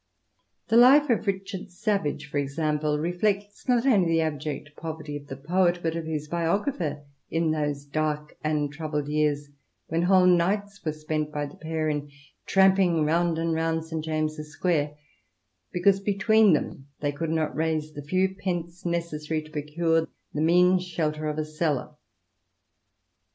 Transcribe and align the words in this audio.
The 0.69 0.77
Life 0.77 1.11
of 1.11 1.27
Richard 1.27 1.67
Savage^ 1.67 2.23
for 2.23 2.39
example, 2.39 2.97
reflects 2.97 3.67
not 3.69 3.85
only 3.85 4.07
the 4.09 4.21
abject 4.21 4.75
poverty 4.75 5.15
of 5.15 5.27
the 5.27 5.35
poet 5.37 5.77
but 5.83 5.95
of 5.95 6.05
his 6.07 6.27
biographer, 6.27 7.03
in 7.29 7.51
those 7.51 7.85
dark 7.85 8.35
and 8.43 8.73
troubled 8.73 9.07
years 9.07 9.49
when 9.89 10.01
whole 10.01 10.25
nights 10.25 10.83
were 10.83 10.91
spent 10.91 11.31
by 11.31 11.45
the 11.45 11.55
pair 11.55 11.87
in 11.87 12.09
tramping 12.47 13.05
round 13.05 13.37
and 13.37 13.53
round 13.53 13.85
St. 13.85 14.03
James' 14.03 14.37
Square 14.47 14.97
because 15.71 15.99
between 15.99 16.53
them 16.53 16.87
they 17.01 17.11
could 17.11 17.29
not 17.29 17.55
raise 17.55 17.93
the 17.93 18.01
few 18.01 18.33
pence 18.33 18.83
necessary 18.83 19.43
to 19.43 19.51
procure 19.51 20.07
the 20.33 20.41
mean 20.41 20.79
shelter 20.79 21.27
of 21.27 21.37
a 21.37 21.45
cellar. 21.45 21.93